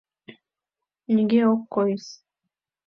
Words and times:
Нигӧ 1.13 1.41
ок 1.53 1.61
койыс. 1.73 2.05